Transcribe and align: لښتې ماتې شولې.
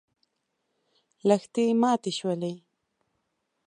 لښتې 1.27 1.65
ماتې 1.81 2.11
شولې. 2.17 2.53